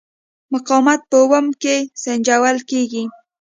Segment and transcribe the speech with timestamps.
[0.53, 3.03] مقاومت په اوم کې سنجول کېږي.